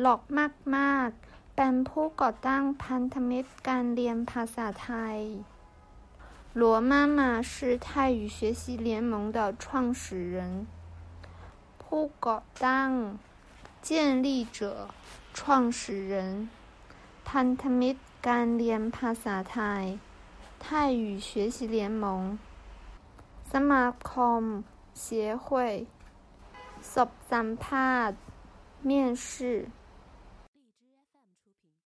[0.00, 0.22] หลอก
[0.76, 5.18] มากๆ เป็นผู้ก่อตั้งพันธมิตรการเรียนภาษาไทย
[6.60, 10.04] 罗妈妈是泰语学习联盟的创始
[10.34, 10.66] 人。
[11.82, 12.90] ผู้ก่อตั้ง
[13.86, 13.88] 建
[14.24, 14.28] 立
[14.58, 14.58] 者
[15.36, 15.38] 创
[15.78, 15.80] 始
[16.12, 16.14] 人
[17.28, 19.84] พันธมิตรการเรียนภาษาไทย
[20.64, 20.66] 泰
[21.02, 22.04] 语学习联盟
[23.50, 24.42] สมาคม
[25.02, 25.04] 协
[25.44, 25.46] 会
[26.92, 28.18] สอบสัมภาษณ์
[28.88, 28.90] 面
[29.26, 29.26] 试